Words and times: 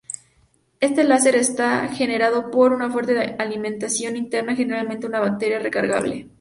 Este 0.79 1.03
láser 1.03 1.35
está 1.35 1.87
generado 1.89 2.49
por 2.49 2.73
una 2.73 2.89
fuente 2.89 3.13
de 3.13 3.35
alimentación 3.37 4.15
interna, 4.17 4.55
generalmente 4.55 5.05
una 5.05 5.19
batería 5.19 5.59
recargable. 5.59 6.27